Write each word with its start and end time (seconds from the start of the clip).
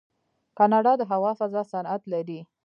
کاناډا 0.57 0.93
د 0.97 1.01
هوا 1.11 1.31
فضا 1.39 1.61
صنعت 1.73 2.01
لري. 2.13 2.39